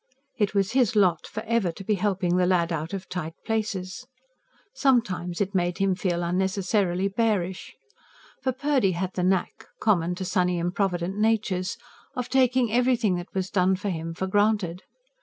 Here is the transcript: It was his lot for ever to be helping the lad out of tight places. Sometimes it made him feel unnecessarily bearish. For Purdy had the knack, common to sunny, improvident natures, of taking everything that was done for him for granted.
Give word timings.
It 0.39 0.55
was 0.55 0.71
his 0.71 0.95
lot 0.95 1.27
for 1.27 1.43
ever 1.43 1.71
to 1.73 1.83
be 1.83 1.93
helping 1.93 2.35
the 2.37 2.47
lad 2.47 2.73
out 2.73 2.91
of 2.91 3.07
tight 3.07 3.35
places. 3.45 4.07
Sometimes 4.73 5.39
it 5.41 5.53
made 5.53 5.77
him 5.77 5.93
feel 5.93 6.23
unnecessarily 6.23 7.07
bearish. 7.07 7.75
For 8.41 8.51
Purdy 8.51 8.93
had 8.93 9.13
the 9.13 9.21
knack, 9.21 9.67
common 9.79 10.15
to 10.15 10.25
sunny, 10.25 10.57
improvident 10.57 11.19
natures, 11.19 11.77
of 12.15 12.29
taking 12.29 12.71
everything 12.73 13.13
that 13.17 13.31
was 13.35 13.51
done 13.51 13.75
for 13.75 13.91
him 13.91 14.15
for 14.15 14.25
granted. 14.25 14.81